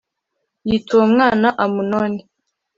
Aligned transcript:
yita 0.67 0.91
uwo 0.95 1.05
mwana 1.13 1.47
amunoni 1.63 2.21